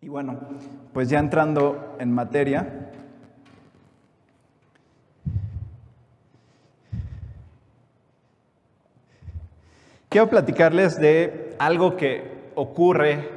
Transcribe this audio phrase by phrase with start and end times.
[0.00, 0.38] Y bueno,
[0.92, 2.90] pues ya entrando en materia,
[10.08, 13.28] quiero platicarles de algo que ocurre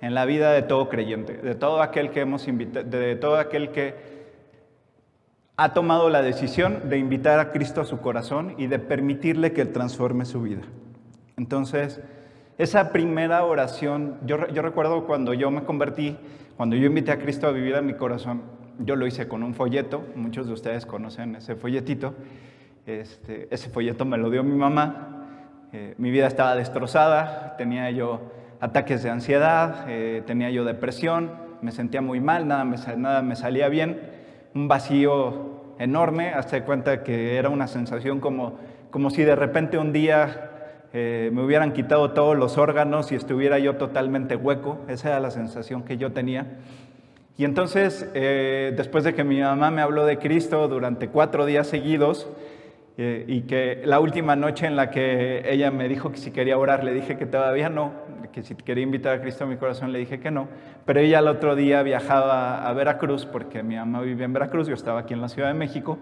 [0.00, 3.70] en la vida de todo creyente, de todo aquel que hemos invitado, de todo aquel
[3.70, 3.94] que
[5.58, 9.66] ha tomado la decisión de invitar a Cristo a su corazón y de permitirle que
[9.66, 10.62] transforme su vida.
[11.36, 12.00] Entonces,
[12.62, 16.18] esa primera oración, yo, recuerdo cuando yo me convertí,
[16.58, 18.42] cuando yo invité a Cristo a vivir en mi corazón,
[18.80, 22.12] yo lo hice con un folleto, muchos de ustedes conocen ese folletito,
[22.84, 25.26] este, ese folleto me lo dio mi mamá,
[25.72, 28.20] eh, mi vida estaba destrozada, tenía yo
[28.60, 31.30] ataques de ansiedad, eh, tenía yo depresión,
[31.62, 34.02] me sentía muy mal, nada me, nada me salía bien,
[34.54, 38.58] un vacío enorme, hasta cuenta que era una sensación como,
[38.90, 40.49] como si de repente un día
[40.92, 45.30] eh, me hubieran quitado todos los órganos y estuviera yo totalmente hueco, esa era la
[45.30, 46.58] sensación que yo tenía.
[47.36, 51.66] Y entonces, eh, después de que mi mamá me habló de Cristo durante cuatro días
[51.66, 52.28] seguidos,
[53.02, 56.84] y que la última noche en la que ella me dijo que si quería orar,
[56.84, 57.92] le dije que todavía no,
[58.30, 60.48] que si quería invitar a Cristo a mi corazón, le dije que no.
[60.84, 64.74] Pero ella el otro día viajaba a Veracruz, porque mi mamá vivía en Veracruz, yo
[64.74, 65.98] estaba aquí en la Ciudad de México.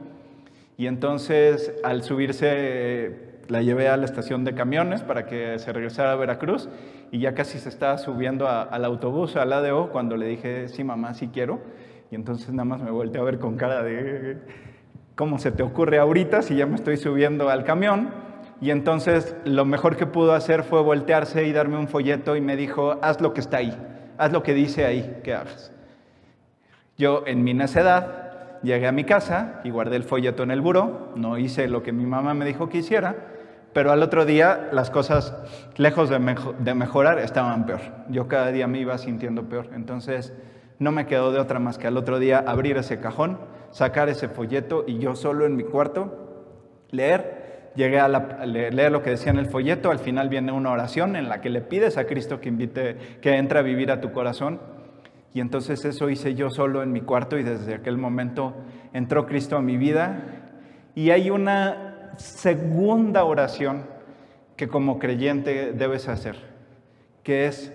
[0.76, 6.12] Y entonces al subirse la llevé a la estación de camiones para que se regresara
[6.12, 6.68] a Veracruz
[7.10, 11.14] y ya casi se estaba subiendo al autobús, al ADO, cuando le dije, sí mamá,
[11.14, 11.60] sí quiero.
[12.10, 14.38] Y entonces nada más me volteé a ver con cara de,
[15.14, 18.10] ¿cómo se te ocurre ahorita si ya me estoy subiendo al camión?
[18.60, 22.56] Y entonces lo mejor que pudo hacer fue voltearse y darme un folleto y me
[22.56, 23.76] dijo, haz lo que está ahí,
[24.19, 25.72] haz lo que dice ahí que hagas.
[26.98, 31.12] Yo en mi necedad llegué a mi casa y guardé el folleto en el buró,
[31.14, 33.38] no hice lo que mi mamá me dijo que hiciera,
[33.72, 35.34] pero al otro día las cosas,
[35.77, 36.19] lejos de,
[36.74, 37.80] mejorar, estaban peor.
[38.08, 39.70] Yo cada día me iba sintiendo peor.
[39.75, 40.33] Entonces
[40.78, 43.38] no me quedó de otra más que al otro día abrir ese cajón,
[43.70, 46.25] sacar ese folleto y yo solo en mi cuarto
[46.91, 51.15] leer llegué a, leer lo que decía en el folleto, al final viene una oración
[51.15, 54.10] en la que le pides a Cristo que invite, que entre a vivir a tu
[54.12, 54.60] corazón.
[55.32, 58.56] Y entonces eso hice yo solo en mi cuarto y desde aquel momento
[58.92, 60.25] entró Cristo a mi vida.
[60.97, 61.88] Y hay una
[62.18, 63.86] segunda oración
[64.56, 66.36] que como creyente debes hacer,
[67.22, 67.72] que es,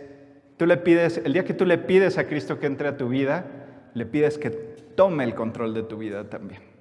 [0.57, 3.09] tú le pides, el día que tú le pides a Cristo que entre a tu
[3.09, 3.45] vida,
[3.93, 6.73] le pides que tome el control de tu vida también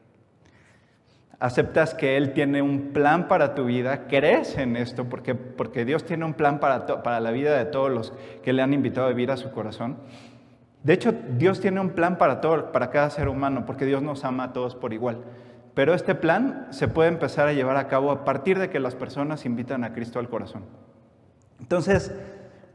[1.43, 6.05] aceptas que Él tiene un plan para tu vida, crees en esto, porque, porque Dios
[6.05, 8.13] tiene un plan para, para la vida de todos los
[8.45, 9.97] que le han invitado a vivir a su corazón.
[10.85, 14.25] De hecho, Dios tiene un plan para, todo, para cada ser humano, porque Dios nos
[14.25, 15.19] ama a todos por igual.
[15.75, 18.95] Pero este plan se puede empezar a llevar a cabo a partir de que las
[18.95, 20.65] personas invitan a Cristo al corazón.
[21.61, 22.13] Entonces,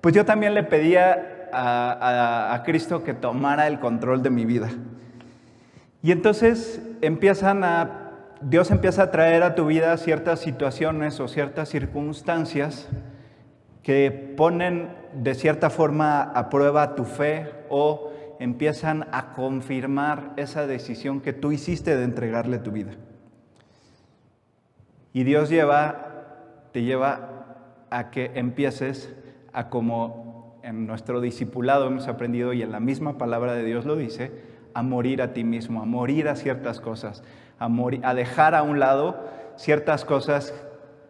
[0.01, 4.69] pues yo también le pedía a, a Cristo que tomara el control de mi vida.
[6.01, 8.07] Y entonces empiezan a
[8.41, 12.87] Dios empieza a traer a tu vida ciertas situaciones o ciertas circunstancias
[13.81, 18.06] que ponen de cierta forma a prueba tu fe o
[18.39, 22.91] empiezan a confirmar esa decisión que tú hiciste de entregarle tu vida.
[25.13, 29.15] Y Dios lleva, te lleva a que empieces
[29.53, 33.95] a como en nuestro discipulado hemos aprendido y en la misma palabra de Dios lo
[33.95, 34.31] dice,
[34.73, 37.23] a morir a ti mismo, a morir a ciertas cosas,
[37.57, 39.17] a, dejar a un lado
[39.55, 40.53] ciertas cosas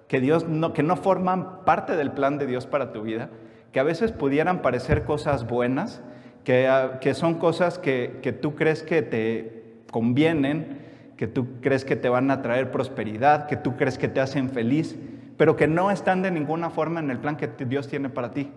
[0.08, 3.30] que, Dios no, que no forman parte del plan de Dios para tu vida,
[3.74, 6.02] que a veces pudieran parecer cosas buenas,
[6.48, 10.78] que, ah, que son cosas que, que tú crees que te convienen,
[11.18, 14.50] que tú crees que te van a traer prosperidad, que tú crees que te hacen
[14.50, 14.96] feliz,
[15.36, 18.50] pero que no están de ninguna forma en el plan que Dios tiene para ti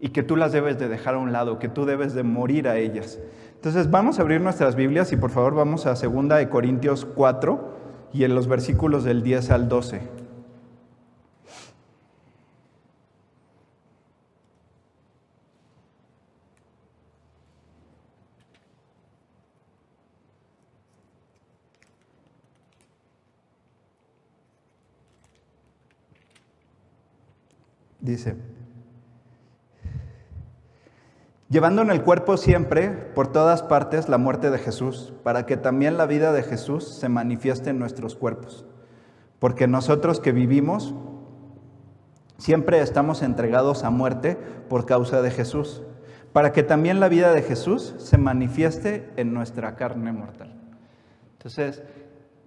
[0.00, 2.68] y que tú las debes de dejar a un lado, que tú debes de morir
[2.68, 3.18] a ellas.
[3.54, 7.78] Entonces vamos a abrir nuestras Biblias y por favor vamos a 2 de Corintios 4
[8.12, 10.19] y en los versículos del 10 al 12.
[28.10, 28.34] Dice,
[31.48, 35.96] llevando en el cuerpo siempre, por todas partes, la muerte de Jesús, para que también
[35.96, 38.66] la vida de Jesús se manifieste en nuestros cuerpos.
[39.38, 40.92] Porque nosotros que vivimos,
[42.36, 44.36] siempre estamos entregados a muerte
[44.68, 45.82] por causa de Jesús,
[46.32, 50.52] para que también la vida de Jesús se manifieste en nuestra carne mortal.
[51.34, 51.84] Entonces,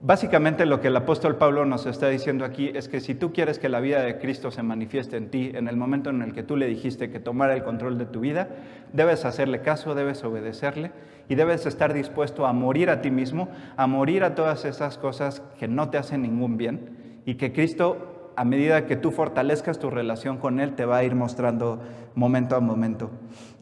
[0.05, 3.57] Básicamente lo que el apóstol Pablo nos está diciendo aquí es que si tú quieres
[3.57, 6.43] que la vida de Cristo se manifieste en ti, en el momento en el que
[6.43, 8.49] tú le dijiste que tomara el control de tu vida,
[8.91, 10.91] debes hacerle caso, debes obedecerle
[11.29, 13.47] y debes estar dispuesto a morir a ti mismo,
[13.77, 18.12] a morir a todas esas cosas que no te hacen ningún bien y que Cristo
[18.35, 21.79] a medida que tú fortalezcas tu relación con Él, te va a ir mostrando
[22.15, 23.09] momento a momento.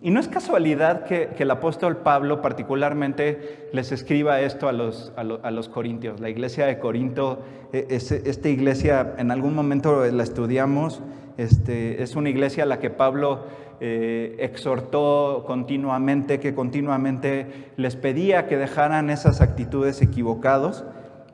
[0.01, 5.51] Y no es casualidad que, el apóstol Pablo particularmente les escriba esto a los, a,
[5.51, 6.19] los corintios.
[6.19, 7.39] La iglesia de Corinto,
[7.71, 11.01] e, esta iglesia en algún momento la estudiamos,
[11.37, 13.45] este, es una iglesia a la que Pablo
[13.79, 20.83] eh, exhortó continuamente, que continuamente les pedía que dejaran esas actitudes equivocadas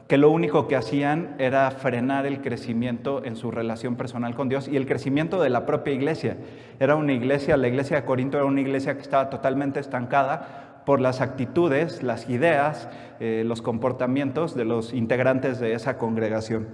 [0.07, 4.67] que lo único que hacían era frenar el crecimiento en su relación personal con Dios
[4.67, 6.37] y el crecimiento de la propia iglesia.
[6.79, 11.01] Era una iglesia, la iglesia de Corinto era una iglesia que estaba totalmente estancada por
[11.01, 12.87] las actitudes, las ideas,
[13.19, 16.69] eh, los comportamientos de los integrantes de esa congregación.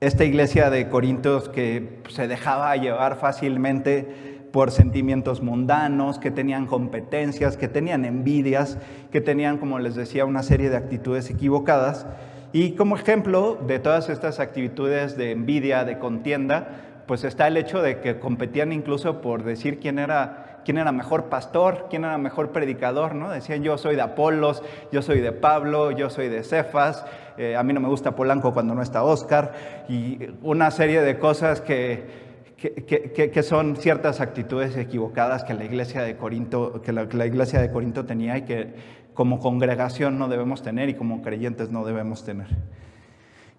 [0.00, 7.56] Esta iglesia de Corintios que se dejaba llevar fácilmente por sentimientos mundanos, que tenían competencias,
[7.56, 8.76] que tenían envidias,
[9.12, 12.08] que tenían, como les decía, una serie de actitudes equivocadas.
[12.52, 16.70] Y como ejemplo de todas estas actitudes de envidia, de contienda,
[17.06, 21.26] pues está el hecho de que competían incluso por decir quién era, quién era mejor
[21.26, 23.30] pastor, quién era mejor predicador, ¿no?
[23.30, 27.06] Decían yo soy de Apolos, yo soy de Pablo, yo soy de Cefas,
[27.36, 29.52] eh, a mí no me gusta Polanco cuando no está Oscar,
[29.88, 32.26] y una serie de cosas que,
[32.58, 38.04] que, son ciertas actitudes equivocadas que la iglesia de Corinto, que la, iglesia de Corinto
[38.04, 38.74] tenía y que
[39.14, 42.48] como congregación no debemos tener y como creyentes no debemos tener.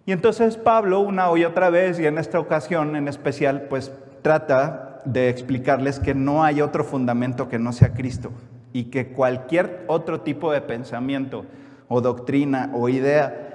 [0.05, 5.01] Y entonces Pablo, una y otra vez, y en esta ocasión en especial, pues trata
[5.05, 8.31] de explicarles que no hay otro fundamento que no sea Cristo
[8.73, 11.45] y que cualquier otro tipo de pensamiento
[11.87, 13.45] o doctrina o idea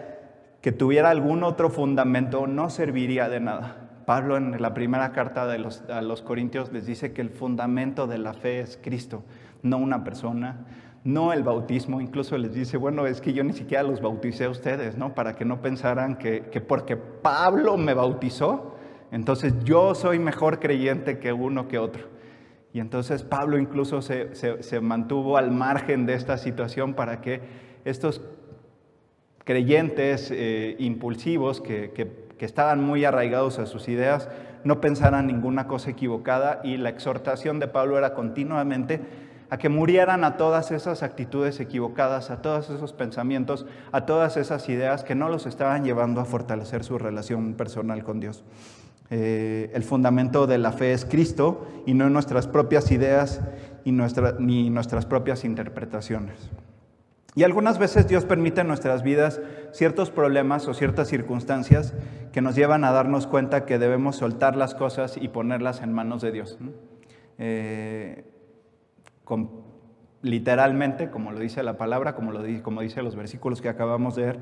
[0.63, 3.84] que tuviera algún otro fundamento no serviría de nada.
[4.05, 8.07] Pablo en la primera carta de los, a los Corintios les dice que el fundamento
[8.07, 9.23] de la fe es Cristo,
[9.63, 10.67] no una persona,
[11.05, 12.01] no el bautismo.
[12.01, 15.15] Incluso les dice, bueno, es que yo ni siquiera los bauticé a ustedes, ¿no?
[15.15, 18.77] Para que no pensaran que, porque Pablo me bautizó,
[19.13, 22.09] entonces yo soy mejor creyente que uno que otro.
[22.73, 27.41] Y entonces Pablo incluso se, mantuvo al margen de esta situación para que
[27.85, 28.21] estos
[29.45, 34.29] creyentes eh, impulsivos que, que que estaban muy arraigados a sus ideas,
[34.65, 39.01] no pensaran ninguna cosa equivocada y la exhortación de Pablo era continuamente
[39.51, 44.69] a que murieran a todas esas actitudes equivocadas, a todos esos pensamientos, a todas esas
[44.69, 48.43] ideas que no los estaban llevando a fortalecer su relación personal con Dios.
[49.11, 53.43] Eh, el fundamento de la fe es Cristo y no nuestras propias ideas
[53.85, 56.51] y ni nuestras propias interpretaciones.
[57.37, 59.41] Y algunas veces Dios permite en nuestras vidas
[59.73, 61.93] ciertos problemas o ciertas circunstancias
[62.33, 66.23] que nos llevan a darnos cuenta que debemos soltar las cosas y ponerlas en manos
[66.23, 66.59] de Dios.
[67.39, 68.25] Eh,
[70.23, 74.27] literalmente, como lo dice la palabra, como, lo, como dice los versículos que acabamos de
[74.27, 74.39] ver,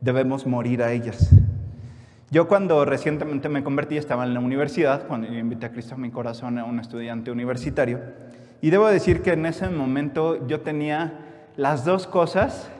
[0.00, 1.30] debemos morir a ellas.
[2.30, 5.98] Yo cuando recientemente me convertí estaba en la universidad, cuando yo invité a Cristo a
[5.98, 8.00] mi corazón a un estudiante universitario,
[8.62, 12.70] y debo decir que en ese momento yo tenía las dos cosas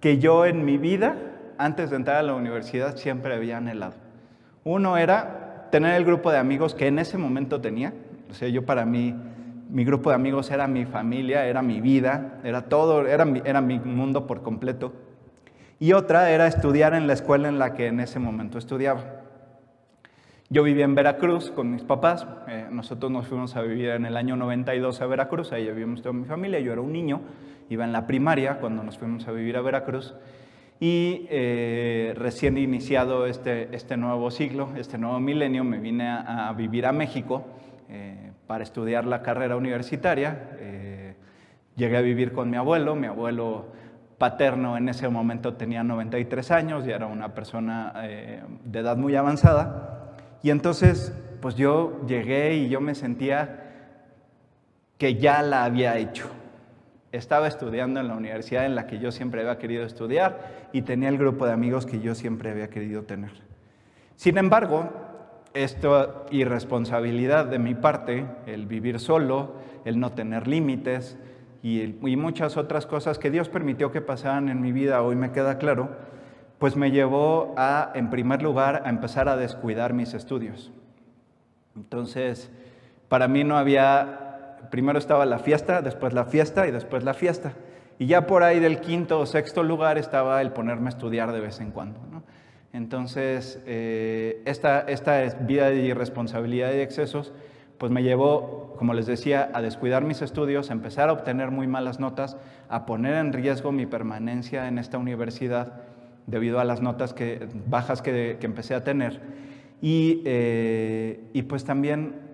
[0.00, 1.16] que yo en mi vida,
[1.58, 3.94] antes de entrar a la universidad, siempre había anhelado.
[4.64, 7.92] Uno era tener el grupo de amigos que en ese momento tenía.
[8.30, 9.14] O sea, yo para mí,
[9.70, 13.60] mi grupo de amigos era mi familia, era mi vida, era todo, era mi, era
[13.60, 14.92] mi mundo por completo.
[15.78, 19.04] Y otra era estudiar en la escuela en la que en ese momento estudiaba.
[20.48, 22.26] Yo vivía en Veracruz con mis papás.
[22.48, 25.52] Eh, nosotros nos fuimos a vivir en el año 92 a Veracruz.
[25.52, 26.60] Ahí vivíamos toda mi familia.
[26.60, 27.20] Yo era un niño
[27.68, 30.14] iba en la primaria cuando nos fuimos a vivir a Veracruz
[30.78, 36.84] y eh, recién iniciado este, este nuevo siglo, este nuevo milenio, me vine a, vivir
[36.84, 37.46] a México
[37.88, 40.50] eh, para estudiar la carrera universitaria.
[40.58, 41.14] Eh,
[41.76, 43.72] llegué a vivir con mi abuelo, mi abuelo
[44.18, 47.92] paterno en ese momento tenía 93 años y era una persona
[48.64, 50.14] de edad muy avanzada.
[50.42, 53.62] Y entonces, pues yo llegué y yo me sentía
[54.98, 56.30] que ya la había hecho
[57.16, 61.08] estaba estudiando en la universidad en la que yo siempre había querido estudiar y tenía
[61.08, 63.32] el grupo de amigos que yo siempre había querido tener.
[64.16, 64.90] Sin embargo,
[65.54, 69.54] esto irresponsabilidad de mi parte, el vivir solo,
[69.84, 71.18] el no tener límites
[71.62, 75.32] y, y muchas otras cosas que Dios permitió que pasaran en mi vida, hoy me
[75.32, 75.90] queda claro,
[76.58, 80.72] pues me llevó a, en primer lugar, a empezar a descuidar mis estudios.
[81.74, 82.50] Entonces,
[83.08, 84.25] para mí no había
[84.76, 87.54] primero estaba la fiesta, después la fiesta y después la fiesta.
[87.98, 91.40] Y ya por ahí del quinto o sexto lugar estaba el ponerme a estudiar de
[91.40, 91.98] vez en cuando.
[92.74, 97.32] Entonces, eh, esta, esta vida de irresponsabilidad y excesos,
[97.78, 101.66] pues me llevó, como les decía, a descuidar mis estudios, a empezar a obtener muy
[101.66, 102.36] malas notas,
[102.68, 105.72] a poner en riesgo mi permanencia en esta universidad
[106.26, 109.22] debido a las notas que, bajas que, empecé a tener.
[109.80, 112.26] Y, eh, y pues también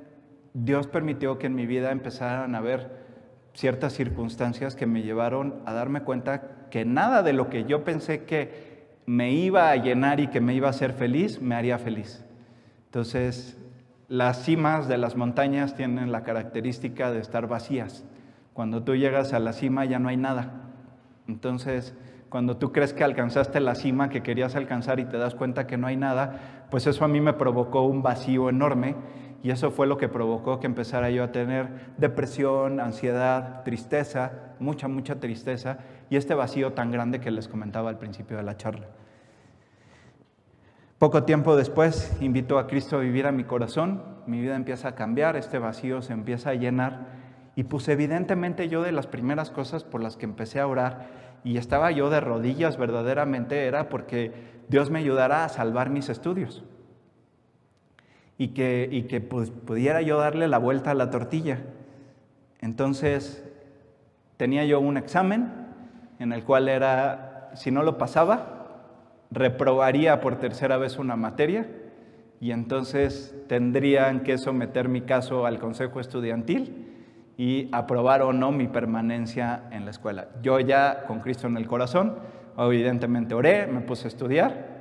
[0.55, 3.03] Dios permitió que en mi vida empezaran a haber
[3.55, 8.25] ciertas circunstancias que me llevaron a darme cuenta que nada de lo que yo pensé
[8.25, 8.73] que
[9.07, 12.25] me iba a llenar y que me iba a hacer feliz, me haría feliz.
[12.87, 13.59] Entonces,
[14.09, 18.05] las cimas de las montañas tienen la característica de estar vacías.
[18.53, 20.71] Cuando tú llegas a la cima ya no hay nada.
[21.27, 21.95] Entonces,
[22.29, 25.77] cuando tú crees que alcanzaste la cima que querías alcanzar y te das cuenta que
[25.77, 28.95] no hay nada, pues eso a mí me provocó un vacío enorme
[29.43, 34.87] y eso fue lo que provocó que empezara yo a tener depresión, ansiedad, tristeza, mucha,
[34.87, 35.79] mucha tristeza
[36.11, 38.87] y este vacío tan grande que les comentaba al principio de la charla.
[40.99, 44.95] Poco tiempo después invito a Cristo a vivir a mi corazón, mi vida empieza a
[44.95, 47.07] cambiar, este vacío se empieza a llenar
[47.57, 51.09] y pues evidentemente yo de las primeras cosas por las que empecé a orar
[51.43, 54.33] y estaba yo de rodillas verdaderamente era porque
[54.69, 56.63] Dios me ayudara a salvar mis estudios
[58.43, 61.61] y que, y que pues, pudiera yo darle la vuelta a la tortilla.
[62.61, 63.49] Entonces
[64.37, 65.49] tenía yo un examen
[66.19, 68.81] en el cual era, si no lo pasaba,
[69.31, 71.69] reprobaría por tercera vez una materia
[72.41, 76.89] y entonces tendrían que someter mi caso al consejo estudiantil
[77.39, 80.31] y aprobar o no mi permanencia en la escuela.
[80.43, 82.17] Yo ya con Cristo en el corazón,
[82.59, 84.72] evidentemente oré, me puse a estudiar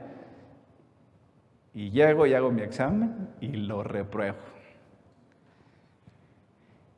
[1.74, 4.38] y llego y hago mi examen y lo repruebo.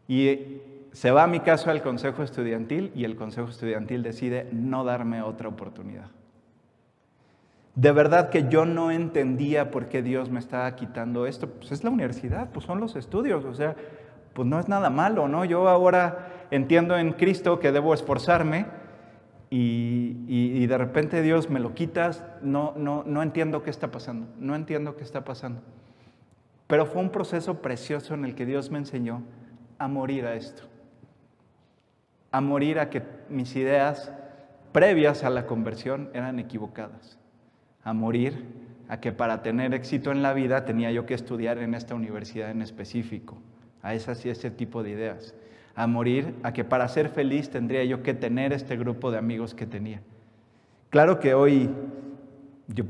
[0.07, 0.61] Y
[0.91, 5.47] se va mi caso al consejo estudiantil y el consejo estudiantil decide no darme otra
[5.47, 6.07] oportunidad.
[7.75, 11.49] De verdad que yo no entendía por qué Dios me estaba quitando esto.
[11.49, 13.75] Pues es la universidad, pues son los estudios, o sea,
[14.33, 15.45] pues no es nada malo, ¿no?
[15.45, 18.67] Yo ahora entiendo en Cristo que debo esforzarme
[19.55, 24.55] y, de repente Dios me lo quitas, no, no, no entiendo qué está pasando, no
[24.55, 25.61] entiendo qué está pasando.
[26.67, 29.21] Pero fue un proceso precioso en el que Dios me enseñó
[29.77, 30.63] a morir a esto
[32.33, 34.11] a morir a que mis ideas
[34.71, 37.19] previas a la conversión eran equivocadas,
[37.83, 38.47] a morir
[38.89, 42.49] a que para tener éxito en la vida tenía yo que estudiar en esta universidad
[42.49, 43.37] en específico,
[43.83, 45.35] a esas y ese tipo de ideas,
[45.75, 49.53] a morir a que para ser feliz tendría yo que tener este grupo de amigos
[49.53, 50.01] que tenía.
[50.89, 51.69] Claro que hoy
[52.67, 52.85] yo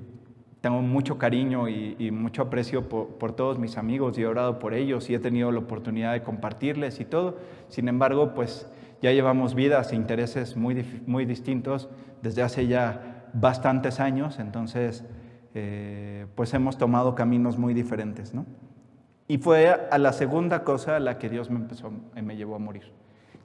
[0.60, 5.10] tengo mucho cariño y, mucho aprecio por, todos mis amigos y he orado por ellos
[5.10, 7.38] y he tenido la oportunidad de compartirles y todo.
[7.68, 8.70] Sin embargo, pues
[9.02, 11.90] ya llevamos vidas e intereses muy, muy distintos
[12.22, 15.04] desde hace ya bastantes años, entonces
[15.54, 18.46] eh, pues hemos tomado caminos muy diferentes, ¿no?
[19.28, 22.60] Y fue a la segunda cosa a la que Dios me, empezó, me llevó a
[22.60, 22.92] morir.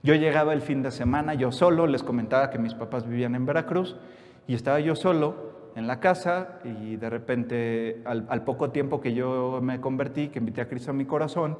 [0.02, 3.46] Yo llegaba el fin de semana, yo solo, les comentaba que mis papás vivían en
[3.46, 3.96] Veracruz,
[4.46, 9.14] y estaba yo solo en la casa, y de repente, al, al poco tiempo que
[9.14, 11.58] yo me convertí, que invité a Cristo a mi corazón,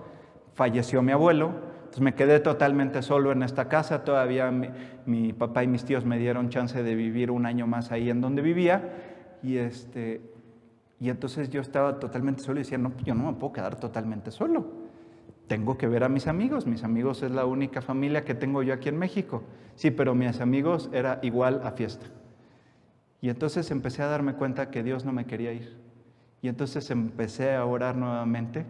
[0.55, 1.53] falleció mi abuelo,
[1.89, 4.51] entonces me quedé totalmente solo en esta casa, todavía
[5.07, 8.21] mi, papá y mis tíos me dieron chance de vivir un año más ahí en
[8.21, 8.93] donde vivía.
[9.43, 10.21] Y, este,
[11.01, 14.31] y entonces yo estaba totalmente solo y decía, no, yo no me puedo quedar totalmente
[14.31, 14.67] solo,
[15.47, 18.75] tengo que ver a mis amigos, mis amigos es la única familia que tengo yo
[18.75, 19.43] aquí en México,
[19.77, 22.07] sí, pero mis amigos era igual a fiesta.
[23.21, 25.77] Y entonces empecé a darme cuenta que Dios no me quería ir.
[26.41, 28.65] Y entonces empecé a orar nuevamente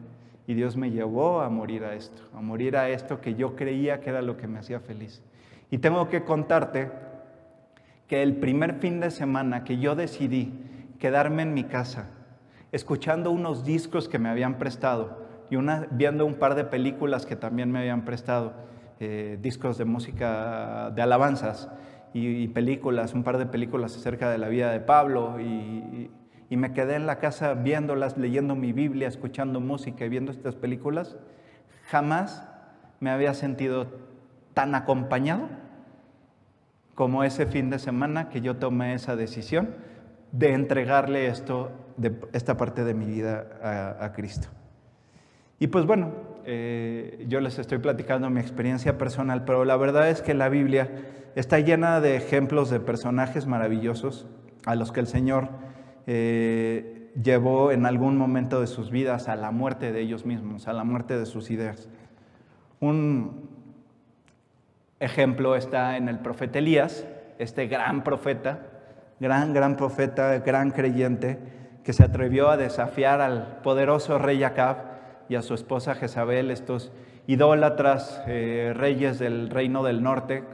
[0.46, 4.00] y Dios me llevó a morir a esto, a morir a esto que yo creía
[4.00, 5.22] que era lo que me hacía feliz.
[5.70, 6.90] Y tengo que contarte
[8.06, 10.54] que el primer fin de semana que yo decidí
[10.98, 12.08] quedarme en mi casa,
[12.72, 15.56] escuchando unos discos que me habían prestado y
[15.92, 18.52] viendo un par de películas que también me habían prestado,
[19.00, 21.70] eh, discos de música de alabanzas
[22.12, 26.10] y, películas, un par de películas acerca de la vida de Pablo y
[26.56, 31.16] me quedé en la casa viéndolas, leyendo mi Biblia, escuchando música y viendo estas películas,
[31.86, 32.46] jamás
[33.00, 33.86] me había sentido
[34.54, 35.48] tan acompañado
[36.94, 39.68] como ese fin de semana que yo tomé esa decisión
[40.32, 44.48] de entregarle esto, de esta parte de mi vida a, Cristo.
[45.58, 46.12] Y pues bueno,
[46.44, 50.90] eh, yo les estoy platicando mi experiencia personal, pero la verdad es que la Biblia
[51.34, 54.26] está llena de ejemplos de personajes maravillosos
[54.66, 55.48] a los que el Señor
[56.06, 60.72] eh, llevó en algún momento de sus vidas a la muerte de ellos mismos, a
[60.72, 61.88] la muerte de sus ideas.
[62.80, 63.48] Un,
[65.00, 67.06] ejemplo está en el profeta Elías,
[67.38, 68.66] este gran profeta,
[69.20, 71.38] gran, gran profeta, gran creyente,
[71.82, 74.76] que se atrevió a desafiar al poderoso rey Acab
[75.28, 76.92] y a su esposa Jezabel, estos
[77.26, 80.44] idólatras eh, reyes del reino del norte,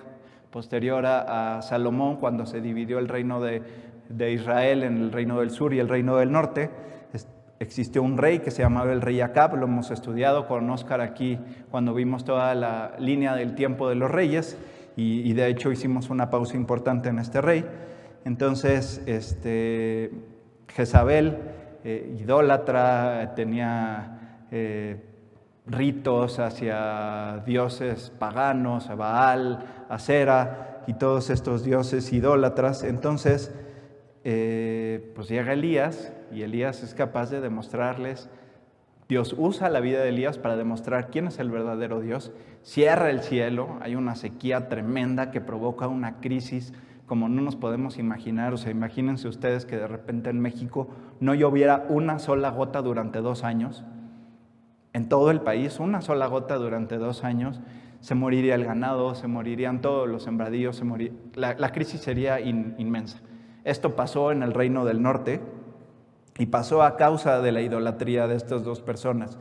[0.50, 3.62] posterior a, Salomón, cuando se dividió el reino de,
[4.09, 6.71] de, Israel en el reino del sur y el reino del norte.
[7.59, 11.38] existió un rey que se llamaba el rey Acab, lo hemos estudiado con Oscar aquí
[11.71, 14.59] cuando vimos toda la línea del tiempo de los reyes
[14.97, 17.64] y, de hecho hicimos una pausa importante en este rey.
[18.24, 20.10] Entonces, este,
[20.68, 21.38] Jezabel,
[21.84, 25.02] eh, idólatra, tenía eh,
[25.66, 29.98] ritos hacia dioses paganos, a Baal, a
[30.86, 32.82] y todos estos dioses idólatras.
[32.82, 33.52] Entonces,
[34.24, 38.30] eh, pues llega Elías y Elías es capaz de demostrarles,
[39.06, 43.20] Dios usa la vida de Elías para demostrar quién es el verdadero Dios, cierra el
[43.20, 46.72] cielo, hay una sequía tremenda que provoca una crisis
[47.06, 50.88] como no nos podemos imaginar, o sea, imagínense ustedes que de repente en México
[51.20, 53.84] no lloviera una sola gota durante dos años,
[54.94, 57.61] en todo el país, una sola gota durante dos años,
[58.00, 63.20] se moriría el ganado, se morirían todos los sembradíos, se la, crisis sería inmensa.
[63.64, 65.40] Esto pasó en el reino del norte
[66.38, 69.38] y pasó a causa de la idolatría de estas dos personas.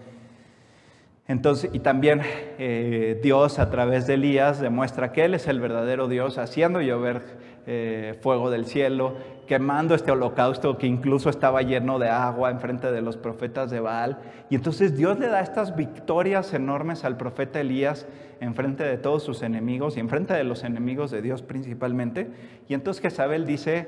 [1.27, 2.22] Entonces, y también
[2.58, 7.22] eh, Dios a través de Elías demuestra que Él es el verdadero Dios, haciendo llover
[7.65, 9.13] eh, fuego del cielo,
[9.48, 13.79] quemando este holocausto que incluso estaba lleno de agua en frente de los profetas de
[13.79, 14.17] Baal.
[14.50, 18.05] Y entonces Dios le da estas victorias enormes al profeta Elías
[18.41, 22.29] en frente de todos sus enemigos y en frente de los enemigos de Dios principalmente.
[22.67, 23.88] Y entonces Jezabel dice,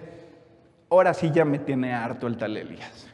[0.89, 3.09] ahora sí ya me tiene harto el tal Elías.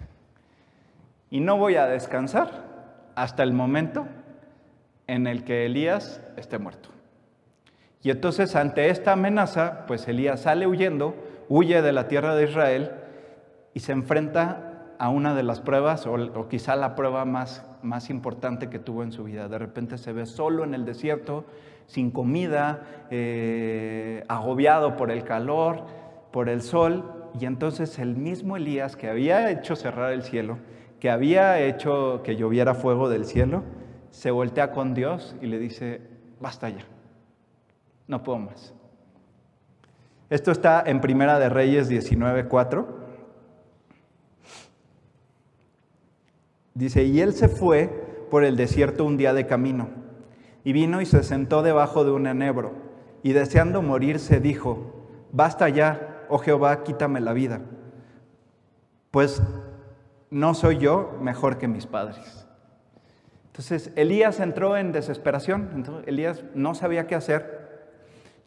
[1.32, 2.70] Y no voy a descansar
[3.16, 4.06] hasta el momento
[5.08, 6.91] en el que Elías esté muerto.
[8.04, 11.16] Y entonces ante esta amenaza, pues Elías sale huyendo,
[11.50, 12.92] huye de la tierra de Israel
[13.74, 18.70] y se enfrenta a una de las pruebas, o, quizá la prueba más, más importante
[18.70, 19.48] que tuvo en su vida.
[19.48, 21.46] De repente se ve solo en el desierto,
[21.88, 25.86] sin comida, eh, agobiado por el calor,
[26.32, 30.60] por el sol, y entonces el mismo Elías que había hecho cerrar el cielo,
[31.00, 33.64] que había hecho que lloviera fuego del cielo,
[34.12, 36.02] se voltea con Dios y le dice,
[36.40, 36.86] basta ya,
[38.12, 38.74] no puedo más.
[40.30, 42.86] Esto está en Primera de Reyes 19.4.
[46.74, 47.88] Dice, y él se fue
[48.30, 49.88] por el desierto un día de camino,
[50.66, 52.74] y vino y se sentó debajo de un enebro,
[53.24, 57.62] y deseando morirse dijo, basta ya, oh Jehová, quítame la vida,
[59.10, 59.42] pues
[60.30, 62.46] no soy yo mejor que mis padres.
[63.48, 67.61] Entonces Elías entró en desesperación, Elías no sabía qué hacer,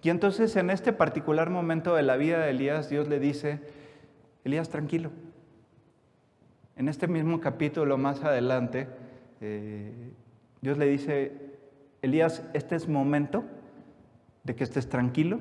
[0.05, 3.61] y entonces en este particular momento de la vida de Elías, Dios le dice,
[4.45, 5.11] Elías, tranquilo.
[6.77, 8.87] En este mismo capítulo más adelante,
[9.41, 10.13] eh,
[10.61, 11.33] Dios le dice,
[12.03, 13.45] Elías, este es momento
[14.43, 15.41] de que estés tranquilo,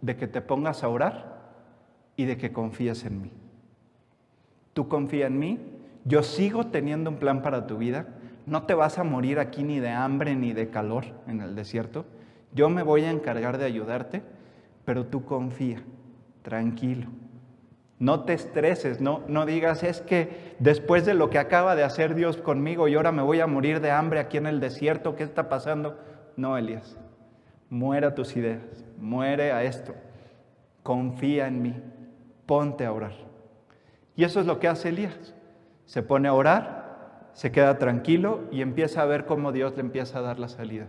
[0.00, 1.50] de que te pongas a orar
[2.16, 3.32] y de que confíes en mí.
[4.74, 5.58] Tú confía en mí,
[6.04, 8.06] yo sigo teniendo un plan para tu vida,
[8.46, 12.06] no te vas a morir aquí ni de hambre ni de calor en el desierto.
[12.54, 14.22] Yo me voy a encargar de ayudarte,
[14.84, 15.82] pero tú confía,
[16.42, 17.08] tranquilo.
[17.98, 22.14] No te estreses, no, no digas, es que después de lo que acaba de hacer
[22.14, 25.22] Dios conmigo y ahora me voy a morir de hambre aquí en el desierto, ¿qué
[25.22, 25.98] está pasando?
[26.36, 26.98] No, Elías,
[27.70, 29.94] muera tus ideas, muere a esto,
[30.82, 31.74] confía en mí,
[32.46, 33.14] ponte a orar.
[34.16, 35.34] Y eso es lo que hace Elías.
[35.86, 40.18] Se pone a orar, se queda tranquilo y empieza a ver cómo Dios le empieza
[40.18, 40.86] a dar la salida.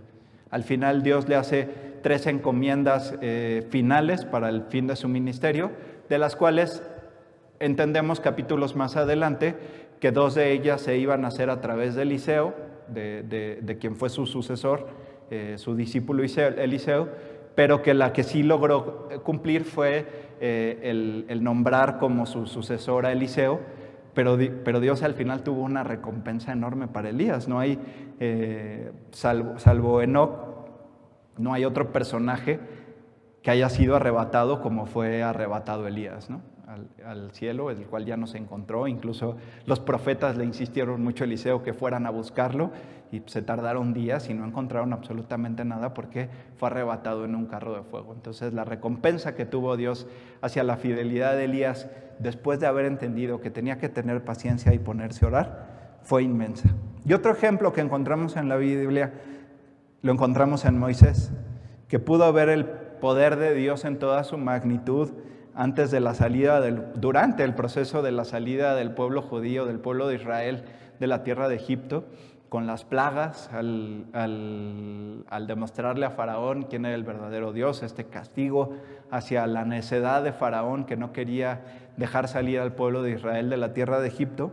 [0.56, 1.68] Al final Dios le hace
[2.02, 5.70] tres encomiendas eh, finales para el fin de su ministerio,
[6.08, 6.82] de las cuales
[7.60, 9.54] entendemos capítulos más adelante
[10.00, 12.54] que dos de ellas se iban a hacer a través de Eliseo,
[12.88, 14.88] de, quien fue su sucesor,
[15.30, 17.10] eh, su discípulo Eliseo,
[17.54, 20.06] pero que la que sí logró cumplir fue
[20.40, 23.60] eh, el, nombrar como su sucesor a Eliseo,
[24.16, 27.48] pero, pero, Dios al final tuvo una recompensa enorme para Elías.
[27.48, 27.78] No hay,
[29.12, 30.32] salvo, salvo Enoch,
[31.38, 32.60] no hay otro personaje
[33.44, 36.42] que haya sido arrebatado como fue arrebatado Elías, ¿no?
[36.68, 38.88] Al, cielo, el cual ya no se encontró.
[38.88, 42.72] Incluso los profetas le insistieron mucho a Eliseo que fueran a buscarlo
[43.12, 47.76] y se tardaron días y no encontraron absolutamente nada porque fue arrebatado en un carro
[47.76, 48.14] de fuego.
[48.14, 50.08] Entonces la recompensa que tuvo Dios
[50.42, 51.88] hacia la fidelidad de Elías
[52.20, 56.70] después de haber entendido que tenía que tener paciencia y ponerse a orar fue inmensa.
[57.06, 59.14] Y otro ejemplo que encontramos en la Biblia
[60.02, 61.32] lo encontramos en Moisés.
[61.88, 65.12] que pudo ver el poder de Dios en toda su magnitud
[65.56, 69.80] antes de la salida, del, durante el proceso de la salida del pueblo judío, del
[69.80, 70.64] pueblo de Israel
[71.00, 72.06] de la tierra de Egipto,
[72.50, 78.78] con las plagas, al, al, demostrarle a Faraón quién era el verdadero Dios, este castigo
[79.12, 81.62] hacia la necedad de Faraón que no quería
[81.98, 84.52] dejar salir al pueblo de Israel de la tierra de Egipto.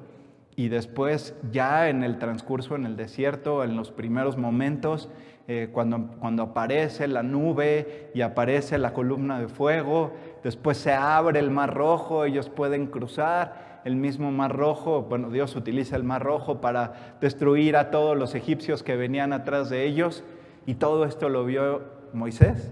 [0.54, 5.08] Y después, ya en el transcurso en el desierto, en los primeros momentos,
[5.48, 10.12] eh, cuando, cuando aparece la nube y aparece la columna de fuego,
[10.42, 15.56] después se abre el mar rojo, ellos pueden cruzar el mismo mar rojo, bueno, Dios
[15.56, 20.24] utiliza el mar rojo para destruir a todos los egipcios que venían atrás de ellos,
[20.66, 22.70] y todo esto lo vio Moisés,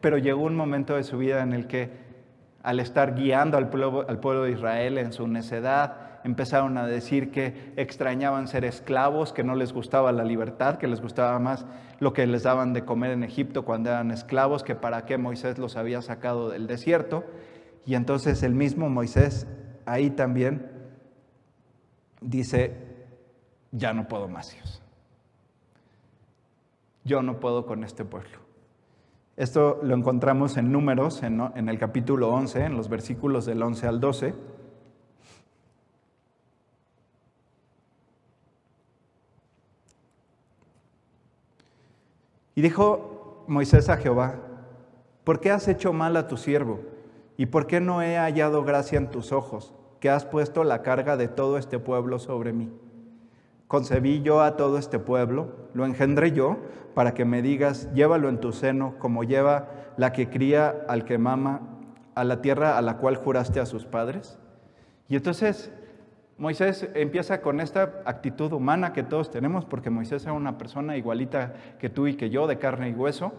[0.00, 1.90] pero llegó un momento de su vida en el que
[2.62, 7.30] al estar guiando al pueblo, al pueblo de Israel en su necedad, empezaron a decir
[7.30, 11.66] que extrañaban ser esclavos, que no les gustaba la libertad, que les gustaba más
[12.00, 15.58] lo que les daban de comer en Egipto cuando eran esclavos, que para qué Moisés
[15.58, 17.24] los había sacado del desierto.
[17.84, 19.46] Y entonces el mismo Moisés
[19.86, 20.70] ahí también
[22.20, 22.76] dice,
[23.72, 24.82] ya no puedo más, Dios.
[27.04, 28.38] Yo no puedo con este pueblo.
[29.38, 34.00] Esto lo encontramos en números, en, el capítulo 11, en los versículos del 11 al
[34.00, 34.34] 12.
[42.58, 44.34] Y dijo Moisés a Jehová,
[45.22, 46.80] ¿por qué has hecho mal a tu siervo?
[47.36, 51.16] ¿Y por qué no he hallado gracia en tus ojos, que has puesto la carga
[51.16, 52.68] de todo este pueblo sobre mí?
[53.68, 56.56] Concebí yo a todo este pueblo, lo engendré yo,
[56.96, 61.16] para que me digas, llévalo en tu seno, como lleva la que cría al que
[61.16, 61.60] mama
[62.16, 64.36] a la tierra a la cual juraste a sus padres.
[65.08, 65.70] Y entonces
[66.38, 71.54] Moisés empieza con esta actitud humana que todos tenemos, porque Moisés era una persona igualita
[71.80, 73.32] que tú y que yo, de carne y hueso,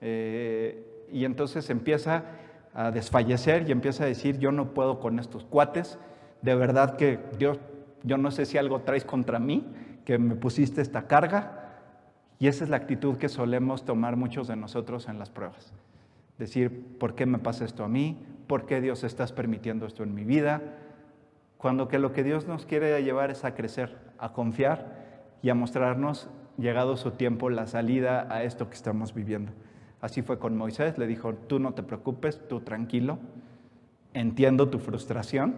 [0.00, 2.24] eh, y entonces empieza
[2.72, 5.98] a desfallecer y empieza a decir, yo no puedo con estos cuates,
[6.40, 7.58] de verdad que Dios,
[8.02, 9.66] yo no sé si algo traes contra mí,
[10.06, 11.62] que me pusiste esta carga,
[12.38, 15.74] y esa es la actitud que solemos tomar muchos de nosotros en las pruebas.
[16.38, 18.18] Decir, ¿por qué me pasa esto a mí?
[18.46, 20.62] ¿Por qué Dios estás permitiendo esto en mi vida?
[21.66, 24.86] Cuando que lo que Dios nos quiere llevar es a crecer, a confiar
[25.42, 29.50] y a mostrarnos, llegado su tiempo, la salida a esto que estamos viviendo.
[30.00, 33.18] Así fue con Moisés, le dijo, tú no te preocupes, tú tranquilo,
[34.14, 35.56] entiendo tu frustración.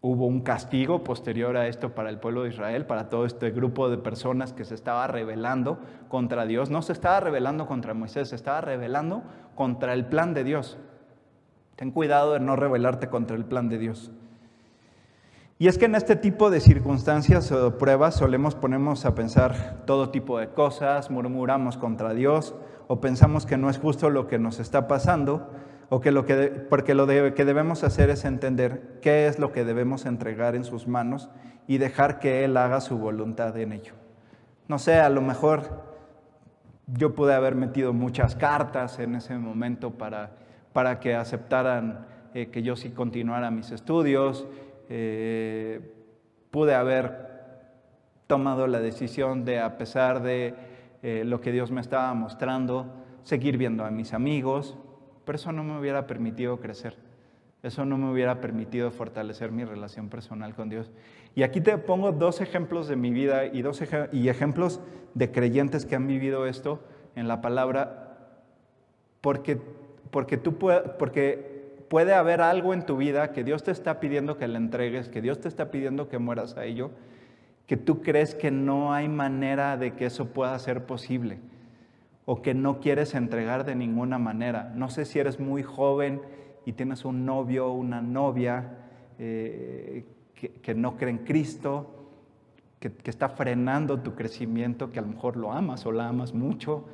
[0.00, 3.90] Hubo un castigo posterior a esto para el pueblo de Israel, para todo este grupo
[3.90, 6.70] de personas que se estaba rebelando contra Dios.
[6.70, 9.22] No se estaba rebelando contra Moisés, se estaba rebelando
[9.54, 10.78] contra el plan de Dios.
[11.76, 14.12] Ten cuidado de no rebelarte contra el plan de Dios.
[15.60, 20.10] Y es que en este tipo de circunstancias o pruebas solemos ponernos a pensar todo
[20.10, 22.54] tipo de cosas, murmuramos contra Dios
[22.86, 25.50] o pensamos que no es justo lo que nos está pasando
[25.88, 29.64] o que lo que porque lo que debemos hacer es entender qué es lo que
[29.64, 31.28] debemos entregar en sus manos
[31.66, 33.94] y dejar que Él haga su voluntad en ello.
[34.68, 35.82] No sé, a lo mejor
[36.86, 40.36] yo pude haber metido muchas cartas en ese momento para,
[40.72, 44.46] para que aceptaran eh, que yo sí continuara mis estudios
[44.88, 45.80] eh,
[46.50, 47.28] pude haber
[48.26, 50.54] tomado la decisión de, a pesar de
[51.02, 52.86] eh, lo que Dios me estaba mostrando,
[53.22, 54.76] seguir viendo a mis amigos,
[55.24, 56.96] pero eso no me hubiera permitido crecer.
[57.62, 60.92] Eso no me hubiera permitido fortalecer mi relación personal con Dios.
[61.34, 64.80] Y aquí te pongo dos ejemplos de mi vida y, dos ejemplos
[65.14, 66.80] de creyentes que han vivido esto
[67.16, 68.16] en la palabra,
[69.20, 69.58] porque,
[70.10, 71.47] porque, tú porque
[71.88, 75.22] puede haber algo en tu vida que Dios te está pidiendo que le entregues, que
[75.22, 76.90] Dios te está pidiendo que mueras a ello,
[77.66, 81.38] que tú crees que no hay manera de que eso pueda ser posible
[82.24, 84.72] o que no quieres entregar de ninguna manera.
[84.74, 86.20] No sé si eres muy joven
[86.66, 88.76] y tienes un novio o una novia
[89.18, 90.04] eh,
[90.62, 92.10] que, no cree en Cristo,
[92.80, 96.34] que, que está frenando tu crecimiento, que a lo mejor lo amas o la amas
[96.34, 96.84] mucho,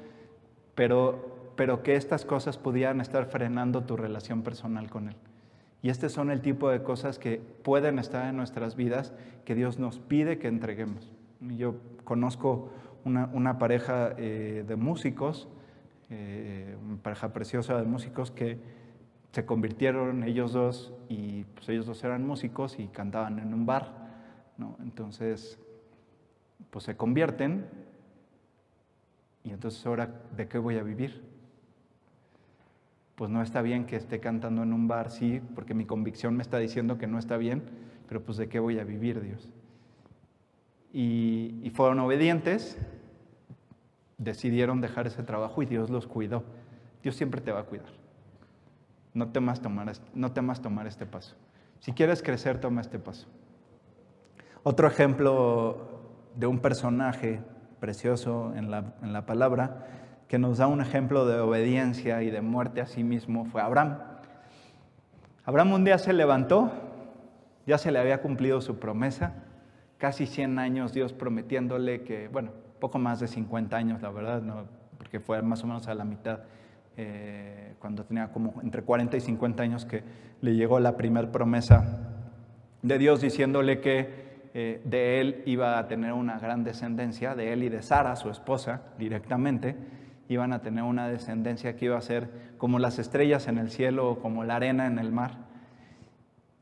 [0.74, 5.16] pero pero que estas cosas pudieran estar frenando tu relación personal con Él.
[5.82, 9.12] Y este son el tipo de cosas que pueden estar en nuestras vidas
[9.44, 11.12] que Dios nos pide que entreguemos.
[11.40, 12.70] Yo conozco
[13.04, 15.46] una, pareja eh, de músicos,
[16.08, 18.58] eh, una pareja preciosa de músicos que
[19.32, 24.04] se convirtieron ellos dos y pues ellos dos eran músicos y cantaban en un bar.
[24.80, 25.58] Entonces,
[26.70, 27.66] pues se convierten
[29.42, 31.33] y entonces ahora, ¿de qué voy a vivir?
[33.14, 36.42] Pues no está bien que esté cantando en un bar, sí, porque mi convicción me
[36.42, 37.62] está diciendo que no está bien,
[38.08, 39.48] pero pues de qué voy a vivir, Dios.
[40.92, 42.78] Y, fueron obedientes
[44.16, 46.44] decidieron dejar ese trabajo y Dios los cuidó.
[47.02, 47.88] Dios siempre te va a cuidar.
[49.12, 51.34] No temas tomar, no temas tomar este paso.
[51.80, 53.26] Si quieres crecer, toma este paso.
[54.62, 56.00] Otro ejemplo
[56.36, 57.42] de un personaje
[57.80, 62.40] precioso en la, en la palabra que nos da un ejemplo de obediencia y de
[62.40, 63.98] muerte a sí mismo fue Abraham.
[65.44, 66.72] Abraham un día se levantó,
[67.66, 69.34] ya se le había cumplido su promesa,
[69.98, 74.64] casi 100 años Dios prometiéndole que, bueno, poco más de 50 años, la verdad, ¿no?
[74.98, 76.40] porque fue más o menos a la mitad,
[76.96, 80.02] eh, cuando tenía como entre 40 y 50 años que
[80.40, 82.12] le llegó la primera promesa
[82.82, 87.64] de Dios diciéndole que eh, de él iba a tener una gran descendencia, de él
[87.64, 89.76] y de Sara, su esposa, directamente,
[90.28, 94.10] iban a tener una descendencia que iba a ser como las estrellas en el cielo
[94.10, 95.32] o como la arena en el mar.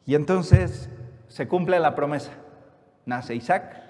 [0.05, 0.91] Y entonces
[1.29, 2.33] se cumple la promesa.
[3.07, 3.81] Nace Isaac.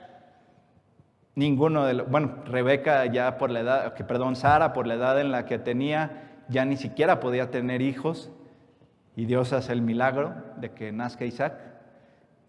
[1.35, 5.18] Ninguno de los, bueno, Rebeca ya por la edad, que perdón, Sara por la edad
[5.18, 8.30] en la que tenía, ya ni siquiera podía tener hijos.
[9.16, 11.54] Y Dios hace el milagro de que nazca Isaac.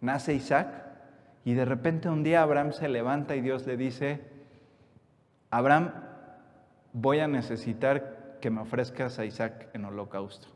[0.02, 0.68] Nace Isaac.
[1.46, 4.22] Y de repente un día Abraham se levanta y Dios le dice,
[5.50, 5.92] Abraham,
[6.94, 10.48] voy a necesitar que me ofrezcas a Isaac en holocausto.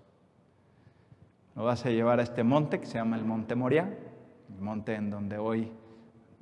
[1.55, 3.97] Lo vas a llevar a este monte que se llama el Monte Moria,
[4.53, 5.71] el monte en donde hoy,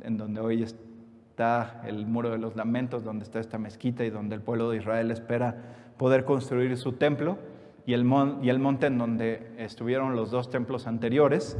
[0.01, 4.36] en donde hoy está el muro de los lamentos, donde está esta mezquita y donde
[4.36, 5.55] el pueblo de Israel espera
[5.97, 7.38] poder construir su templo,
[7.86, 8.05] y el,
[8.41, 11.58] y el monte en donde estuvieron los dos templos anteriores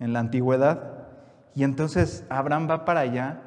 [0.00, 1.08] en la antigüedad.
[1.54, 3.42] Y entonces Abraham va para allá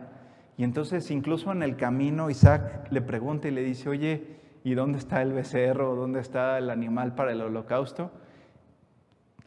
[0.62, 4.28] y entonces incluso en el camino Isaac le pregunta y le dice, oye,
[4.64, 5.96] ¿y dónde está el becerro?
[5.96, 8.12] ¿Dónde está el animal para el holocausto?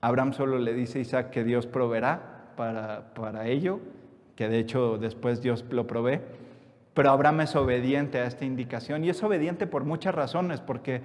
[0.01, 3.79] Abraham solo le dice a Isaac que Dios proveerá para, para ello,
[4.35, 6.19] que de hecho después Dios lo provee.
[6.95, 10.97] Pero Abraham es obediente a esta indicación y es obediente por muchas razones, porque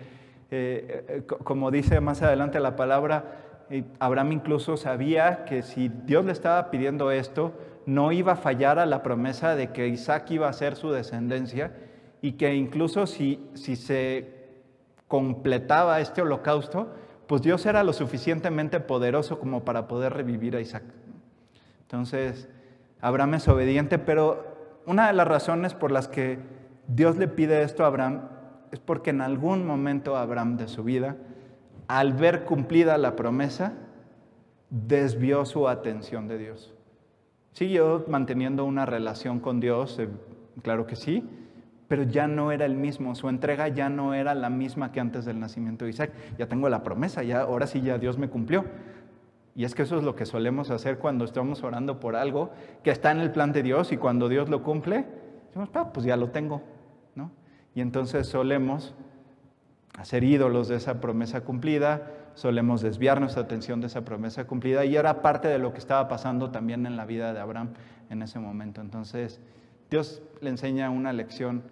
[0.50, 6.26] eh, eh, como dice más adelante la palabra, eh, Abraham incluso sabía que si Dios
[6.26, 7.54] le estaba pidiendo esto,
[7.90, 11.72] no iba a fallar a la promesa de que Isaac iba a ser su descendencia
[12.22, 14.48] y que incluso si, si se
[15.08, 16.94] completaba este holocausto,
[17.26, 20.84] pues Dios era lo suficientemente poderoso como para poder revivir a Isaac.
[21.82, 22.48] Entonces,
[23.02, 26.38] Abraham es obediente, pero una de las razones por las que
[26.88, 28.30] Dios le pide esto a Abraham
[28.72, 31.16] es porque en algún momento Abraham de su vida,
[31.88, 33.74] al ver cumplida la promesa,
[34.70, 36.76] desvió su atención de Dios.
[37.60, 40.08] Siguió manteniendo una relación con Dios, eh,
[40.64, 41.28] claro que sí,
[41.90, 45.26] pero ya no era el mismo, su entrega ya no era la misma que antes
[45.26, 46.14] del nacimiento de Isaac.
[46.38, 48.64] Ya tengo la promesa, ya ahora sí ya Dios me cumplió.
[49.58, 52.92] Y es que eso es lo que solemos hacer cuando estamos orando por algo que
[52.92, 55.06] está en el plan de Dios y cuando Dios lo cumple,
[55.48, 56.62] decimos, pues ya lo tengo,
[57.14, 57.30] ¿no?
[57.76, 58.96] Y entonces solemos
[59.98, 64.96] hacer ídolos de esa promesa cumplida, solemos desviar nuestra atención de esa promesa cumplida y
[64.96, 67.74] era parte de lo que estaba pasando también en la vida de Abraham
[68.10, 68.80] en ese momento.
[68.80, 69.42] Entonces,
[69.92, 71.64] Dios le enseña una lección,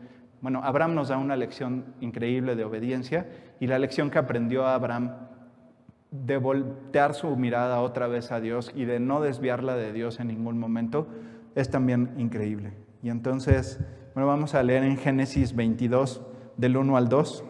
[0.41, 3.27] bueno, Abraham nos da una lección increíble de obediencia
[3.61, 5.15] y la lección que aprendió Abraham
[6.11, 10.27] de voltear su mirada otra vez a Dios y de no desviarla de Dios en
[10.27, 11.07] ningún momento
[11.55, 12.73] es también increíble.
[13.01, 13.79] Y entonces,
[14.13, 16.23] bueno, vamos a leer en Génesis 22
[16.57, 17.45] del 1 al 2.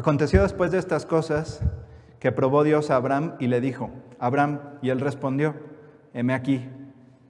[0.00, 1.60] Aconteció después de estas cosas
[2.20, 5.56] que probó Dios a Abraham y le dijo, Abraham, y él respondió,
[6.14, 6.66] heme aquí.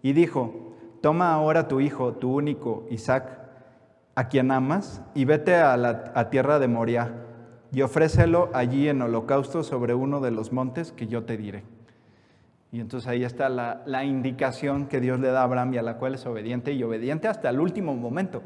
[0.02, 3.40] Y dijo, toma ahora tu hijo, tu único, Isaac,
[4.14, 7.12] a quien amas, y vete a la tierra de Moria,
[7.72, 11.64] y ofrécelo allí en holocausto sobre uno de los montes que yo te diré.
[12.70, 15.83] Y entonces ahí está la, la indicación que Dios le da a Abraham y a
[15.83, 18.42] la cual es obediente, y obediente hasta el último momento.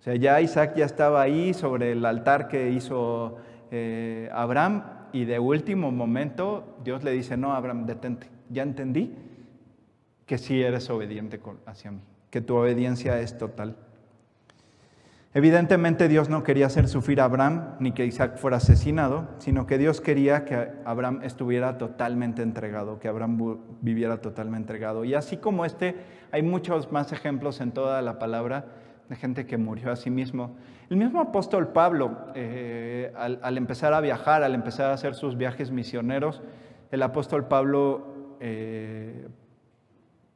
[0.00, 3.36] O sea, ya Isaac ya estaba ahí sobre el altar que hizo
[3.70, 9.14] eh, Abraham y de último momento Dios le dice, no, Abraham, detente, ya entendí
[10.26, 13.76] que sí eres obediente hacia mí, que tu obediencia es total.
[15.32, 19.78] Evidentemente Dios no quería hacer sufrir a Abraham ni que Isaac fuera asesinado, sino que
[19.78, 25.04] Dios quería que Abraham estuviera totalmente entregado, que Abraham viviera totalmente entregado.
[25.04, 25.94] Y así como este,
[26.32, 28.66] hay muchos más ejemplos en toda la palabra
[29.10, 30.56] de gente que murió a sí mismo.
[30.88, 35.72] El mismo apóstol Pablo, eh, al, empezar a viajar, al empezar a hacer sus viajes
[35.72, 36.42] misioneros,
[36.92, 39.26] el apóstol Pablo eh,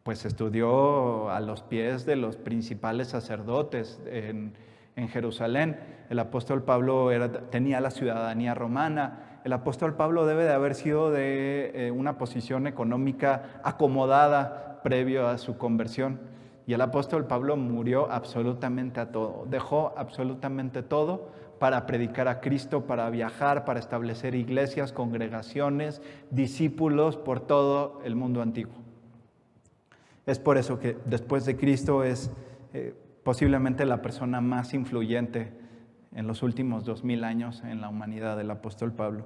[0.02, 4.52] pues estudió a los pies de los principales sacerdotes en,
[5.08, 5.78] Jerusalén.
[6.10, 7.10] El apóstol Pablo
[7.50, 12.66] tenía la ciudadanía romana, el apóstol Pablo debe de haber sido de eh, una posición
[12.66, 16.33] económica acomodada previo a su conversión.
[16.66, 22.86] Y el apóstol Pablo murió absolutamente a todo, dejó absolutamente todo para predicar a Cristo,
[22.86, 28.74] para viajar, para establecer iglesias, congregaciones, discípulos por todo el mundo antiguo.
[30.26, 32.30] Es por eso que después de Cristo es
[32.72, 35.52] eh, posiblemente la persona más influyente
[36.14, 39.24] en los últimos dos mil años en la humanidad del apóstol Pablo.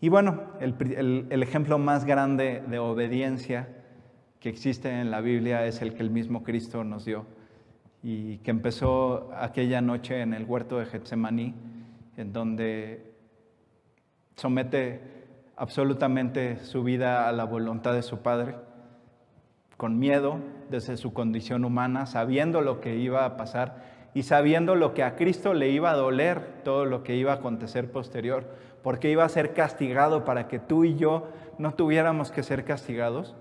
[0.00, 3.68] Y bueno, el, ejemplo más grande de obediencia
[4.40, 7.26] que existe en la Biblia es el que el mismo Cristo nos dio
[8.02, 11.54] y que empezó aquella noche en el huerto de Getsemaní,
[12.16, 13.12] en donde
[14.36, 15.00] somete
[15.56, 18.56] absolutamente su vida a la voluntad de su Padre,
[19.76, 20.38] con miedo
[20.70, 25.16] desde su condición humana, sabiendo lo que iba a pasar y sabiendo lo que a
[25.16, 28.48] Cristo le iba a doler, todo lo que iba a acontecer posterior,
[28.82, 33.36] porque iba a ser castigado para que tú y yo no tuviéramos que ser castigados,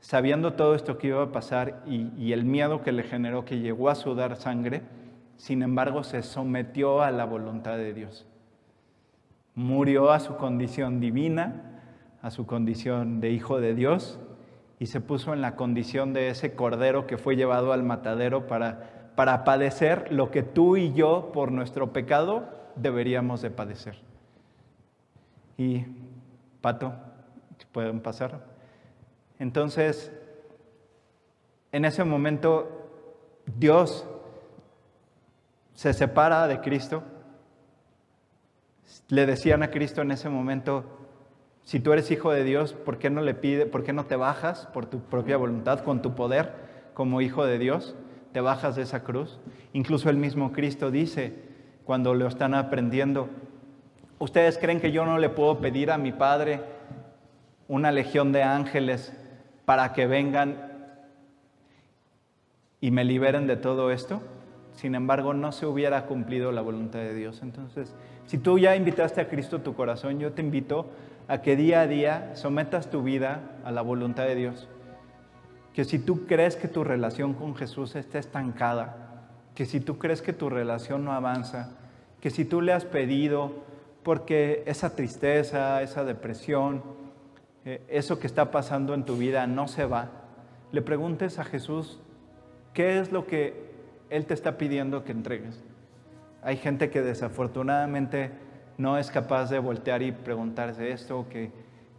[0.00, 3.90] sabiendo todo esto que iba a pasar y, el miedo que le generó que llegó
[3.90, 4.82] a sudar sangre,
[5.36, 8.26] sin embargo se sometió a la voluntad de Dios.
[9.54, 11.80] Murió a su condición divina,
[12.22, 14.18] a su condición de hijo de Dios,
[14.78, 18.96] y se puso en la condición de ese cordero que fue llevado al matadero para
[19.16, 22.44] para padecer lo que tú y yo por nuestro pecado
[22.76, 23.96] deberíamos de padecer.
[25.56, 25.84] Y,
[26.60, 26.92] Pato,
[27.72, 28.55] pueden pasar.
[29.38, 30.12] Entonces,
[31.72, 32.88] en ese momento,
[33.58, 34.06] Dios
[35.74, 37.02] se separa de Cristo.
[39.08, 40.84] Le decían a Cristo en ese momento,
[41.64, 44.16] si tú eres hijo de Dios, ¿por qué no le pide, por qué no te
[44.16, 46.52] bajas por tu propia voluntad, con tu poder
[46.94, 47.94] como hijo de Dios?
[48.36, 49.40] te bajas de esa cruz.
[49.72, 51.32] Incluso el mismo Cristo dice,
[51.86, 53.30] cuando lo están aprendiendo,
[54.18, 56.60] ¿ustedes creen que yo no le puedo pedir a mi Padre
[57.66, 59.10] una legión de ángeles
[59.66, 60.56] para que vengan
[62.80, 64.22] y me liberen de todo esto?
[64.72, 67.42] Sin embargo, no se hubiera cumplido la voluntad de Dios.
[67.42, 70.86] Entonces, si tú ya invitaste a Cristo tu corazón, yo te invito
[71.28, 74.68] a que día a día sometas tu vida a la voluntad de Dios
[75.76, 80.22] que si tú crees que tu relación con Jesús está estancada, que si tú crees
[80.22, 81.76] que tu relación no avanza,
[82.18, 83.52] que si tú le has pedido
[84.02, 86.82] porque esa tristeza, esa depresión,
[87.66, 90.08] eh, eso que está pasando en tu vida no se va,
[90.72, 92.00] le preguntes a Jesús
[92.72, 93.70] qué es lo que
[94.08, 95.62] Él te está pidiendo que entregues.
[96.42, 98.30] Hay gente que desafortunadamente
[98.78, 101.50] no es capaz de voltear y preguntarse esto, que,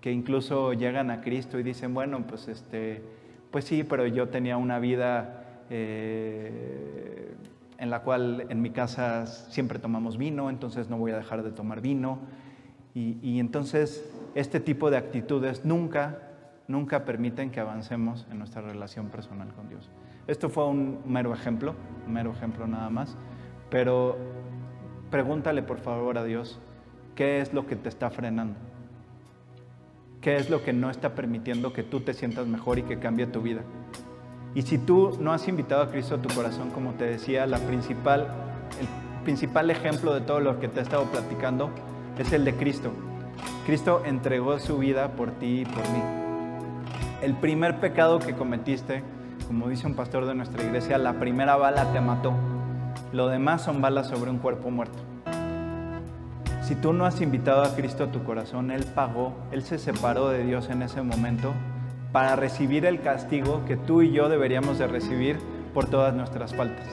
[0.02, 3.04] que incluso llegan a Cristo y dicen, bueno, pues este,
[3.52, 7.34] pues sí, pero yo tenía una vida eh,
[7.78, 11.52] en la cual en mi casa siempre tomamos vino, entonces no voy a dejar de
[11.52, 12.20] tomar vino.
[12.94, 16.20] Y, entonces este tipo de actitudes nunca,
[16.68, 19.90] nunca permiten que avancemos en nuestra relación personal con Dios.
[20.28, 23.18] Esto fue un mero ejemplo, un mero ejemplo nada más,
[23.70, 24.18] pero
[25.10, 26.60] pregúntale por favor a Dios,
[27.16, 28.56] ¿qué es lo que te está frenando?
[30.22, 33.28] qué es lo que no está permitiendo que tú te sientas mejor y que cambie
[33.28, 33.62] tu vida.
[34.56, 37.60] Y si tú no has invitado a Cristo a tu corazón, como te decía, la
[37.60, 38.28] principal,
[38.80, 41.70] el principal ejemplo de todo lo que te he estado platicando
[42.18, 42.92] es el de Cristo.
[43.66, 46.02] Cristo entregó su vida por ti y por mí.
[47.22, 49.04] El primer pecado que cometiste,
[49.48, 52.34] como dice un pastor de nuestra iglesia, la primera bala te mató.
[53.12, 55.00] Lo demás son balas sobre un cuerpo muerto.
[56.62, 60.30] Si tú no has invitado a Cristo a tu corazón, Él pagó, Él se separó
[60.30, 61.54] de Dios en ese momento
[62.12, 65.40] para recibir el castigo que tú y yo deberíamos de recibir
[65.74, 66.88] por todas nuestras faltas.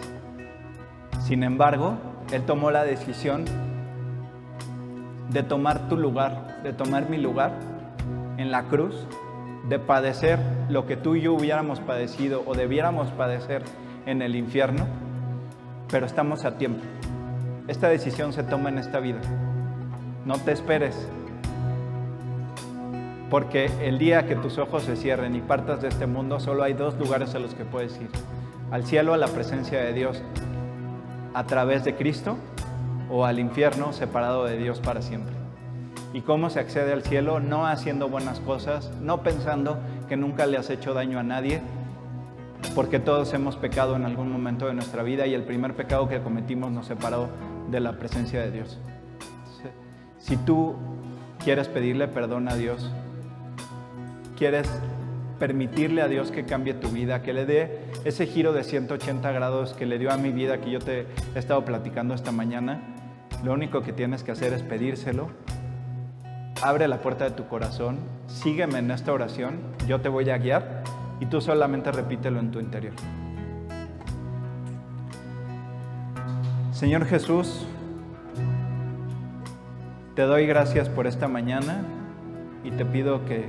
[1.24, 1.96] Sin embargo,
[2.32, 3.44] Él tomó la decisión
[5.30, 7.52] de tomar tu lugar, de tomar mi lugar
[8.36, 9.06] en la cruz,
[9.68, 13.62] de padecer lo que tú y yo hubiéramos padecido o debiéramos padecer
[14.06, 14.86] en el infierno,
[15.90, 16.82] pero estamos a tiempo.
[17.66, 19.20] Esta decisión se toma en esta vida.
[20.26, 21.08] No te esperes.
[23.30, 26.74] Porque el día que tus ojos se cierren y partas de este mundo, solo hay
[26.74, 28.10] dos lugares a los que puedes ir.
[28.70, 30.22] Al cielo, a la presencia de Dios,
[31.32, 32.36] a través de Cristo,
[33.10, 35.34] o al infierno, separado de Dios para siempre.
[36.12, 37.40] ¿Y cómo se accede al cielo?
[37.40, 39.78] No haciendo buenas cosas, no pensando
[40.08, 41.60] que nunca le has hecho daño a nadie,
[42.74, 46.20] porque todos hemos pecado en algún momento de nuestra vida y el primer pecado que
[46.20, 47.28] cometimos nos separó
[47.70, 48.78] de la presencia de Dios.
[50.18, 50.76] Si tú
[51.42, 52.90] quieres pedirle perdón a Dios,
[54.36, 54.68] quieres
[55.38, 59.74] permitirle a Dios que cambie tu vida, que le dé ese giro de 180 grados
[59.74, 62.93] que le dio a mi vida que yo te he estado platicando esta mañana,
[63.44, 65.28] lo único que tienes que hacer es pedírselo
[66.64, 70.82] abre la puerta de tu corazón, sígueme en esta oración, yo te voy a guiar
[71.20, 72.94] y tú solamente repítelo en tu interior.
[76.72, 77.66] Señor Jesús,
[80.14, 81.82] te doy gracias por esta mañana
[82.64, 83.46] y te pido que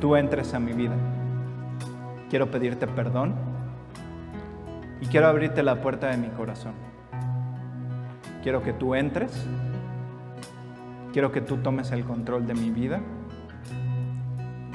[0.00, 0.94] tú entres a mi vida.
[2.28, 3.34] Quiero pedirte perdón
[5.00, 6.93] y quiero abrirte la puerta de mi corazón.
[8.44, 9.46] Quiero que tú entres,
[11.14, 13.00] quiero que tú tomes el control de mi vida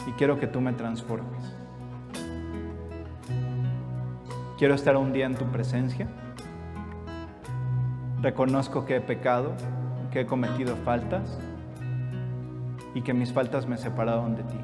[0.08, 1.56] y quiero que tú me transformes.
[4.58, 6.08] Quiero estar un día en tu presencia.
[8.24, 9.52] Reconozco que he pecado,
[10.10, 11.38] que he cometido faltas
[12.96, 14.60] y que mis faltas me separaron de ti.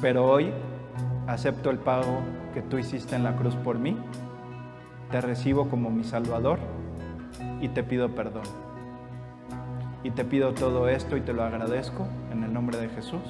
[0.00, 0.50] Pero hoy
[1.28, 3.96] acepto el pago que tú hiciste en la cruz por mí,
[5.10, 6.58] te recibo como mi Salvador
[7.60, 8.44] y te pido perdón.
[10.02, 13.22] Y te pido todo esto y te lo agradezco en el nombre de Jesús.